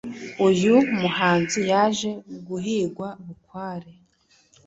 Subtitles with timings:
[0.47, 2.11] uyu muhanzi yaje
[2.47, 3.91] guhigwa bukware